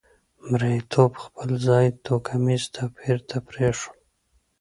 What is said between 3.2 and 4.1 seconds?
ته پرېښود.